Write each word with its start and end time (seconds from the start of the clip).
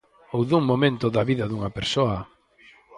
Ou 0.35 0.41
dun 0.49 0.63
momento 0.71 1.05
da 1.15 1.23
vida 1.29 1.45
dunha 1.47 1.73
persoa. 1.77 2.17